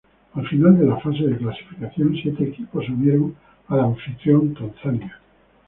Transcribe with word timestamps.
Al 0.33 0.47
final 0.47 0.79
de 0.79 0.87
la 0.87 0.95
fase 0.99 1.27
de 1.27 1.37
clasificación, 1.37 2.15
siete 2.19 2.45
equipos 2.45 2.83
se 2.83 2.91
unieron 2.91 3.35
al 3.67 3.81
anfitrión 3.81 4.51
Tanzania. 4.55 5.19